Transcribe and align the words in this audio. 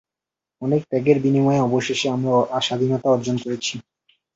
অনেক 0.61 0.81
ত্যাগের 0.89 1.17
বিনিময়ে 1.23 1.65
অবশেষে 1.67 2.07
আমরা 2.15 2.31
স্বাধীনতা 2.61 3.07
অর্জন 3.11 3.35
করেছি। 3.43 3.73